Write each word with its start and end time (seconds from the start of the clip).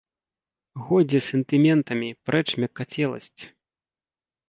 Годзе 0.87 1.17
з 1.25 1.35
сентыментамі, 1.35 2.09
прэч 2.25 2.45
мяккацеласць! 2.65 3.41